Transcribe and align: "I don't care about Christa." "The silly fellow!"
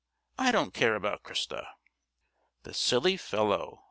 "I 0.39 0.51
don't 0.51 0.73
care 0.73 0.95
about 0.95 1.21
Christa." 1.21 1.67
"The 2.63 2.73
silly 2.73 3.17
fellow!" 3.17 3.79